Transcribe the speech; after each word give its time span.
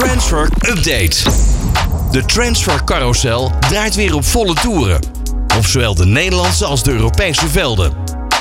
Transfer 0.00 0.48
Update. 0.68 1.16
De 2.10 2.24
transfercarousel 2.24 3.52
draait 3.68 3.94
weer 3.94 4.14
op 4.14 4.24
volle 4.24 4.54
toeren. 4.54 5.00
Op 5.56 5.66
zowel 5.66 5.94
de 5.94 6.06
Nederlandse 6.06 6.64
als 6.64 6.82
de 6.82 6.92
Europese 6.92 7.48
velden. 7.48 7.92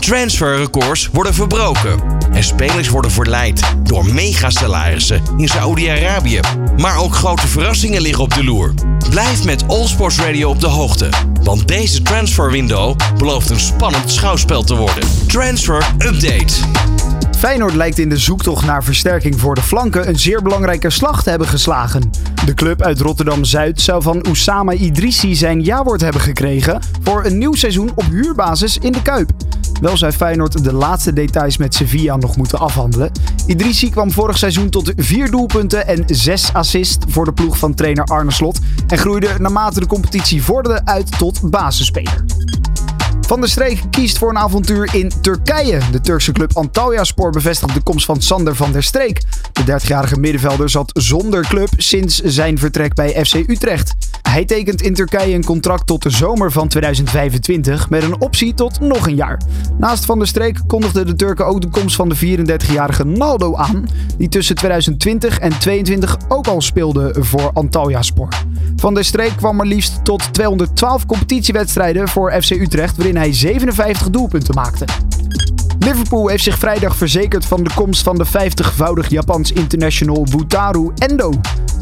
Transferrecords 0.00 1.08
worden 1.12 1.34
verbroken. 1.34 2.00
En 2.32 2.44
spelers 2.44 2.88
worden 2.88 3.10
verleid 3.10 3.74
door 3.82 4.06
megasalarissen 4.06 5.22
in 5.36 5.48
Saoedi-Arabië. 5.48 6.40
Maar 6.76 6.98
ook 6.98 7.14
grote 7.14 7.48
verrassingen 7.48 8.00
liggen 8.00 8.24
op 8.24 8.34
de 8.34 8.44
loer. 8.44 8.74
Blijf 9.10 9.44
met 9.44 9.68
All 9.68 9.86
Sports 9.86 10.18
Radio 10.18 10.48
op 10.48 10.60
de 10.60 10.66
hoogte. 10.66 11.08
Want 11.42 11.68
deze 11.68 12.02
transferwindow 12.02 12.96
belooft 13.18 13.50
een 13.50 13.60
spannend 13.60 14.10
schouwspel 14.10 14.64
te 14.64 14.74
worden. 14.74 15.08
Transfer 15.26 15.86
Update. 15.98 16.54
Feyenoord 17.36 17.74
lijkt 17.74 17.98
in 17.98 18.08
de 18.08 18.16
zoektocht 18.16 18.64
naar 18.64 18.84
versterking 18.84 19.40
voor 19.40 19.54
de 19.54 19.62
flanken 19.62 20.08
een 20.08 20.18
zeer 20.18 20.42
belangrijke 20.42 20.90
slag 20.90 21.22
te 21.22 21.30
hebben 21.30 21.48
geslagen. 21.48 22.10
De 22.44 22.54
club 22.54 22.82
uit 22.82 23.00
Rotterdam-Zuid 23.00 23.80
zou 23.80 24.02
van 24.02 24.22
Oussama 24.22 24.72
Idrissi 24.72 25.34
zijn 25.34 25.62
jawoord 25.62 26.00
hebben 26.00 26.20
gekregen 26.20 26.80
voor 27.02 27.24
een 27.24 27.38
nieuw 27.38 27.54
seizoen 27.54 27.90
op 27.94 28.04
huurbasis 28.10 28.78
in 28.78 28.92
de 28.92 29.02
Kuip. 29.02 29.30
Wel 29.80 29.96
zou 29.96 30.12
Feyenoord 30.12 30.64
de 30.64 30.72
laatste 30.72 31.12
details 31.12 31.56
met 31.56 31.74
Sevilla 31.74 32.16
nog 32.16 32.36
moeten 32.36 32.58
afhandelen. 32.58 33.12
Idrissi 33.46 33.90
kwam 33.90 34.10
vorig 34.10 34.38
seizoen 34.38 34.70
tot 34.70 34.92
vier 34.96 35.30
doelpunten 35.30 35.86
en 35.86 36.04
zes 36.06 36.52
assists 36.52 37.06
voor 37.08 37.24
de 37.24 37.32
ploeg 37.32 37.58
van 37.58 37.74
trainer 37.74 38.04
Arne 38.04 38.32
Slot 38.32 38.58
en 38.86 38.98
groeide 38.98 39.28
naarmate 39.38 39.80
de 39.80 39.86
competitie 39.86 40.42
vorderde 40.42 40.80
uit 40.84 41.18
tot 41.18 41.50
basisspeler. 41.50 42.35
Van 43.26 43.40
der 43.40 43.50
Streek 43.50 43.82
kiest 43.90 44.18
voor 44.18 44.30
een 44.30 44.38
avontuur 44.38 44.94
in 44.94 45.12
Turkije. 45.20 45.80
De 45.90 46.00
Turkse 46.00 46.32
club 46.32 46.56
Antalyaspor 46.56 47.30
bevestigt 47.30 47.74
de 47.74 47.82
komst 47.82 48.04
van 48.04 48.22
Sander 48.22 48.56
van 48.56 48.72
der 48.72 48.82
Streek. 48.82 49.22
De 49.52 49.80
30-jarige 49.80 50.18
middenvelder 50.18 50.70
zat 50.70 50.90
zonder 50.94 51.46
club 51.46 51.68
sinds 51.76 52.20
zijn 52.22 52.58
vertrek 52.58 52.94
bij 52.94 53.24
FC 53.24 53.34
Utrecht. 53.34 53.94
Hij 54.36 54.44
tekent 54.44 54.82
in 54.82 54.94
Turkije 54.94 55.34
een 55.34 55.44
contract 55.44 55.86
tot 55.86 56.02
de 56.02 56.10
zomer 56.10 56.52
van 56.52 56.68
2025 56.68 57.90
met 57.90 58.02
een 58.02 58.20
optie 58.20 58.54
tot 58.54 58.80
nog 58.80 59.06
een 59.06 59.14
jaar. 59.14 59.40
Naast 59.78 60.04
Van 60.04 60.18
der 60.18 60.28
Streek 60.28 60.60
kondigden 60.66 61.06
de 61.06 61.16
Turken 61.16 61.46
ook 61.46 61.60
de 61.60 61.68
komst 61.68 61.96
van 61.96 62.08
de 62.08 62.16
34-jarige 62.16 63.04
Naldo 63.04 63.56
aan, 63.56 63.88
die 64.18 64.28
tussen 64.28 64.54
2020 64.54 65.38
en 65.38 65.58
2022 65.58 66.16
ook 66.28 66.46
al 66.46 66.60
speelde 66.60 67.14
voor 67.18 67.50
Antalyaspor. 67.52 68.28
Van 68.76 68.94
der 68.94 69.04
Streek 69.04 69.36
kwam 69.36 69.56
maar 69.56 69.66
liefst 69.66 70.04
tot 70.04 70.34
212 70.34 71.06
competitiewedstrijden 71.06 72.08
voor 72.08 72.42
FC 72.42 72.50
Utrecht, 72.50 72.96
waarin 72.96 73.16
hij 73.16 73.32
57 73.32 74.10
doelpunten 74.10 74.54
maakte. 74.54 74.84
Liverpool 75.78 76.28
heeft 76.28 76.44
zich 76.44 76.58
vrijdag 76.58 76.96
verzekerd 76.96 77.44
van 77.44 77.64
de 77.64 77.70
komst 77.74 78.02
van 78.02 78.16
de 78.16 78.26
50-voudig 78.26 79.08
Japans 79.08 79.52
international 79.52 80.26
Wutaru 80.30 80.90
Endo. 80.94 81.30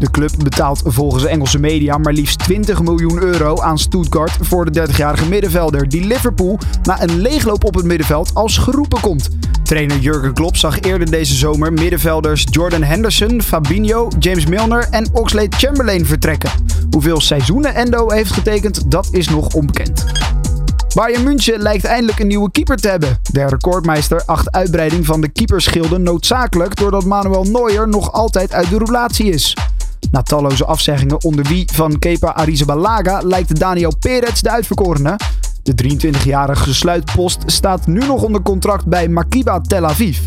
De 0.00 0.10
club 0.10 0.30
betaalt 0.42 0.82
volgens 0.84 1.24
Engelse 1.24 1.58
media 1.58 1.98
maar 1.98 2.12
liefst 2.12 2.38
20 2.38 2.82
miljoen 2.82 3.22
euro 3.22 3.60
aan 3.60 3.78
Stuttgart 3.78 4.36
voor 4.40 4.70
de 4.70 4.88
30-jarige 4.88 5.28
middenvelder 5.28 5.88
die 5.88 6.04
Liverpool 6.04 6.58
na 6.82 7.02
een 7.02 7.20
leegloop 7.20 7.64
op 7.64 7.74
het 7.74 7.84
middenveld 7.84 8.34
als 8.34 8.58
geroepen 8.58 9.00
komt. 9.00 9.28
Trainer 9.62 9.98
Jurgen 9.98 10.32
Klopp 10.32 10.56
zag 10.56 10.80
eerder 10.80 11.10
deze 11.10 11.34
zomer 11.34 11.72
middenvelders 11.72 12.46
Jordan 12.50 12.82
Henderson, 12.82 13.42
Fabinho, 13.42 14.08
James 14.18 14.46
Milner 14.46 14.86
en 14.90 15.08
Oxlade 15.12 15.56
Chamberlain 15.56 16.06
vertrekken. 16.06 16.50
Hoeveel 16.90 17.20
seizoenen 17.20 17.74
Endo 17.74 18.10
heeft 18.10 18.32
getekend, 18.32 18.90
dat 18.90 19.08
is 19.10 19.28
nog 19.28 19.54
onbekend. 19.54 20.04
Bayern 20.94 21.22
München 21.22 21.58
lijkt 21.58 21.84
eindelijk 21.84 22.18
een 22.18 22.26
nieuwe 22.26 22.50
keeper 22.50 22.76
te 22.76 22.88
hebben. 22.88 23.18
De 23.32 23.46
recordmeister 23.46 24.22
acht 24.26 24.50
uitbreiding 24.50 25.06
van 25.06 25.20
de 25.20 25.28
keeperschilden 25.28 26.02
noodzakelijk 26.02 26.76
doordat 26.76 27.04
Manuel 27.04 27.44
Neuer 27.44 27.88
nog 27.88 28.12
altijd 28.12 28.52
uit 28.52 28.70
de 28.70 28.78
roulatie 28.78 29.30
is. 29.30 29.56
Na 30.10 30.22
talloze 30.22 30.64
afzeggingen 30.64 31.24
onder 31.24 31.44
wie 31.44 31.68
van 31.72 31.98
Kepa 31.98 32.28
Arrizabalaga 32.28 33.20
lijkt 33.24 33.60
Daniel 33.60 33.96
Perez 33.98 34.40
de 34.40 34.50
uitverkorene. 34.50 35.16
De 35.62 35.74
23-jarige 35.84 36.74
sluitpost 36.74 37.38
staat 37.46 37.86
nu 37.86 38.06
nog 38.06 38.22
onder 38.22 38.42
contract 38.42 38.86
bij 38.86 39.08
Makiba 39.08 39.60
Tel 39.60 39.86
Aviv. 39.86 40.18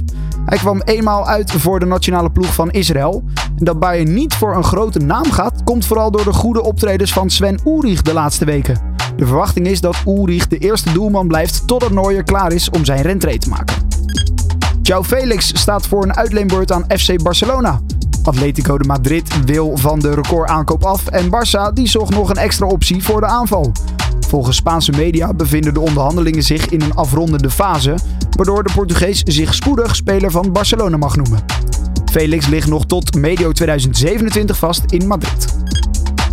Hij 0.45 0.57
kwam 0.57 0.81
eenmaal 0.81 1.28
uit 1.28 1.51
voor 1.51 1.79
de 1.79 1.85
nationale 1.85 2.31
ploeg 2.31 2.53
van 2.53 2.72
Israël. 2.72 3.23
En 3.57 3.66
dat 3.66 3.79
Bayern 3.79 4.13
niet 4.13 4.33
voor 4.33 4.56
een 4.56 4.63
grote 4.63 5.00
naam 5.00 5.31
gaat, 5.31 5.63
komt 5.63 5.85
vooral 5.85 6.12
door 6.12 6.23
de 6.23 6.33
goede 6.33 6.63
optredens 6.63 7.13
van 7.13 7.29
Sven 7.29 7.59
Ulrich 7.66 8.01
de 8.01 8.13
laatste 8.13 8.45
weken. 8.45 8.81
De 9.16 9.25
verwachting 9.25 9.67
is 9.67 9.81
dat 9.81 9.95
Ulrich 10.06 10.47
de 10.47 10.57
eerste 10.57 10.91
doelman 10.91 11.28
blijft 11.28 11.67
totdat 11.67 11.91
Neuer 11.91 12.23
klaar 12.23 12.51
is 12.51 12.69
om 12.69 12.85
zijn 12.85 13.01
rentree 13.01 13.38
te 13.38 13.50
maken. 13.50 13.75
João 14.81 15.06
Felix 15.06 15.51
staat 15.59 15.88
voor 15.88 16.03
een 16.03 16.16
uitleenbeurt 16.16 16.72
aan 16.72 16.85
FC 16.88 17.23
Barcelona. 17.23 17.81
Atletico 18.28 18.78
de 18.78 18.88
Madrid 18.88 19.45
wil 19.45 19.78
van 19.78 20.00
de 20.00 20.13
recordaankoop 20.13 20.84
af 20.84 21.07
en 21.07 21.25
Barça 21.25 21.73
die 21.73 21.88
zocht 21.88 22.16
nog 22.16 22.29
een 22.29 22.38
extra 22.38 22.66
optie 22.66 23.03
voor 23.03 23.19
de 23.19 23.25
aanval. 23.25 23.72
Volgens 24.28 24.57
Spaanse 24.57 24.91
media 24.91 25.34
bevinden 25.34 25.73
de 25.73 25.79
onderhandelingen 25.79 26.44
zich 26.44 26.66
in 26.69 26.81
een 26.81 26.94
afrondende 26.94 27.50
fase, 27.50 27.95
waardoor 28.35 28.63
de 28.63 28.73
Portugees 28.73 29.22
zich 29.23 29.53
spoedig 29.53 29.95
speler 29.95 30.31
van 30.31 30.51
Barcelona 30.51 30.97
mag 30.97 31.16
noemen. 31.16 31.45
Felix 32.12 32.47
ligt 32.47 32.67
nog 32.67 32.85
tot 32.85 33.16
medio 33.16 33.51
2027 33.51 34.57
vast 34.57 34.83
in 34.88 35.07
Madrid. 35.07 35.56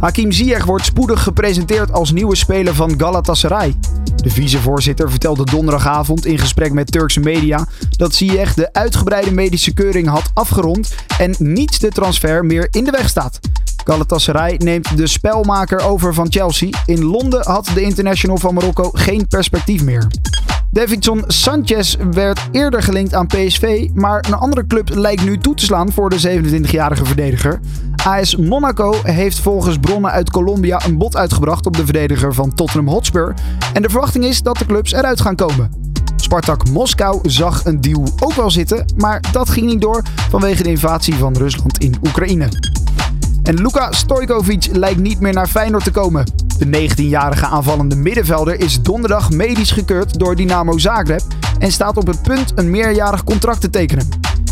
Hakim 0.00 0.32
Ziyech 0.32 0.64
wordt 0.64 0.84
spoedig 0.84 1.22
gepresenteerd 1.22 1.92
als 1.92 2.12
nieuwe 2.12 2.36
speler 2.36 2.74
van 2.74 2.94
Galatasaray. 2.96 3.74
De 4.22 4.30
vicevoorzitter 4.30 5.10
vertelde 5.10 5.44
donderdagavond 5.44 6.26
in 6.26 6.38
gesprek 6.38 6.72
met 6.72 6.92
Turkse 6.92 7.20
media 7.20 7.66
dat 7.90 8.14
Ziyech 8.14 8.54
de 8.54 8.72
uitgebreide 8.72 9.32
medische 9.32 9.74
keuring 9.74 10.08
had 10.08 10.30
afgerond 10.34 10.94
en 11.18 11.34
niet 11.38 11.80
de 11.80 11.88
transfer 11.88 12.44
meer 12.44 12.68
in 12.70 12.84
de 12.84 12.90
weg 12.90 13.08
staat. 13.08 13.40
Galatasaray 13.84 14.54
neemt 14.56 14.96
de 14.96 15.06
spelmaker 15.06 15.80
over 15.80 16.14
van 16.14 16.32
Chelsea. 16.32 16.68
In 16.86 17.04
Londen 17.04 17.46
had 17.46 17.70
de 17.74 17.82
international 17.82 18.38
van 18.38 18.54
Marokko 18.54 18.90
geen 18.92 19.26
perspectief 19.28 19.82
meer. 19.82 20.06
Davidson 20.72 21.24
Sanchez 21.26 21.96
werd 22.10 22.40
eerder 22.52 22.82
gelinkt 22.82 23.14
aan 23.14 23.26
PSV, 23.26 23.88
maar 23.94 24.24
een 24.26 24.34
andere 24.34 24.66
club 24.66 24.94
lijkt 24.94 25.24
nu 25.24 25.38
toe 25.38 25.54
te 25.54 25.64
slaan 25.64 25.92
voor 25.92 26.10
de 26.10 26.40
27-jarige 26.40 27.04
verdediger. 27.04 27.60
AS 28.04 28.36
Monaco 28.36 28.94
heeft 29.02 29.38
volgens 29.38 29.78
bronnen 29.78 30.10
uit 30.10 30.30
Colombia 30.30 30.84
een 30.86 30.98
bod 30.98 31.16
uitgebracht 31.16 31.66
op 31.66 31.76
de 31.76 31.84
verdediger 31.84 32.34
van 32.34 32.54
Tottenham 32.54 32.88
Hotspur. 32.88 33.34
En 33.72 33.82
de 33.82 33.88
verwachting 33.88 34.24
is 34.24 34.42
dat 34.42 34.58
de 34.58 34.66
clubs 34.66 34.92
eruit 34.92 35.20
gaan 35.20 35.36
komen. 35.36 35.70
Spartak 36.16 36.68
Moskou 36.68 37.30
zag 37.30 37.64
een 37.64 37.80
deal 37.80 38.08
ook 38.18 38.32
wel 38.32 38.50
zitten, 38.50 38.84
maar 38.96 39.22
dat 39.32 39.48
ging 39.48 39.66
niet 39.66 39.80
door 39.80 40.02
vanwege 40.28 40.62
de 40.62 40.68
invasie 40.68 41.14
van 41.14 41.36
Rusland 41.36 41.78
in 41.78 41.94
Oekraïne. 42.06 42.48
En 43.42 43.54
Luka 43.62 43.92
Stojkovic 43.92 44.68
lijkt 44.72 45.00
niet 45.00 45.20
meer 45.20 45.32
naar 45.32 45.46
Feyenoord 45.46 45.84
te 45.84 45.90
komen. 45.90 46.24
De 46.58 46.88
19-jarige 46.88 47.46
aanvallende 47.46 47.96
middenvelder 47.96 48.60
is 48.60 48.82
donderdag 48.82 49.30
medisch 49.30 49.70
gekeurd 49.70 50.18
door 50.18 50.36
Dynamo 50.36 50.78
Zagreb 50.78 51.22
en 51.58 51.72
staat 51.72 51.96
op 51.96 52.06
het 52.06 52.22
punt 52.22 52.52
een 52.54 52.70
meerjarig 52.70 53.24
contract 53.24 53.60
te 53.60 53.70
tekenen. 53.70 54.08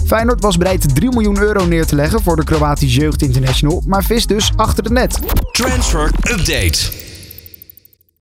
Feyenoord 0.06 0.42
was 0.42 0.56
bereid 0.56 0.94
3 0.94 1.10
miljoen 1.10 1.38
euro 1.38 1.66
neer 1.66 1.86
te 1.86 1.94
leggen 1.94 2.22
voor 2.22 2.36
de 2.36 2.44
Kroatische 2.44 3.00
Jeugd 3.00 3.22
International, 3.22 3.82
maar 3.86 4.04
vis 4.04 4.26
dus 4.26 4.52
achter 4.56 4.82
de 4.82 4.90
net. 4.90 5.18
Transfer 5.52 6.10
Update. 6.22 7.07